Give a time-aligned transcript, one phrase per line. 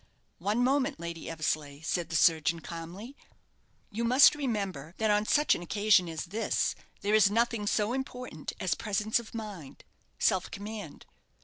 [0.39, 3.15] "One moment, Lady Eversleigh," said the surgeon, calmly.
[3.91, 8.51] "You must remember, that on such an occasion as this, there is nothing so important
[8.59, 9.83] as presence of mind
[10.17, 11.05] self command.